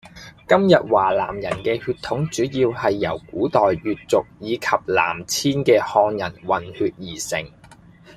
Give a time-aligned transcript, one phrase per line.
[0.49, 7.51] 今日華南人嘅血統主要係由古代越族以及南遷嘅漢人混血而成